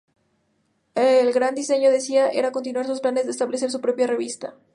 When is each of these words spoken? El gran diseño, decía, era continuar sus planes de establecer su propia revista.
El 0.95 1.31
gran 1.31 1.53
diseño, 1.53 1.91
decía, 1.91 2.29
era 2.29 2.51
continuar 2.51 2.87
sus 2.87 3.01
planes 3.01 3.25
de 3.25 3.31
establecer 3.33 3.69
su 3.69 3.81
propia 3.81 4.07
revista. 4.07 4.55